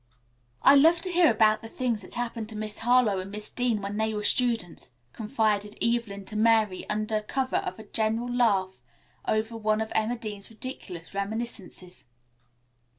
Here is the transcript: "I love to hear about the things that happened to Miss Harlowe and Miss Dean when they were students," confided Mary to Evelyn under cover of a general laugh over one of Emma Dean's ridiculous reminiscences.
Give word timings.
"I 0.63 0.73
love 0.73 0.99
to 1.01 1.11
hear 1.11 1.29
about 1.29 1.61
the 1.61 1.67
things 1.69 2.01
that 2.01 2.15
happened 2.15 2.49
to 2.49 2.55
Miss 2.55 2.79
Harlowe 2.79 3.19
and 3.19 3.29
Miss 3.29 3.51
Dean 3.51 3.83
when 3.83 3.97
they 3.97 4.15
were 4.15 4.23
students," 4.23 4.89
confided 5.13 5.75
Mary 5.79 6.23
to 6.25 6.35
Evelyn 6.35 6.85
under 6.89 7.21
cover 7.21 7.57
of 7.57 7.77
a 7.77 7.83
general 7.83 8.27
laugh 8.33 8.79
over 9.27 9.55
one 9.55 9.79
of 9.79 9.91
Emma 9.93 10.17
Dean's 10.17 10.49
ridiculous 10.49 11.13
reminiscences. 11.13 12.05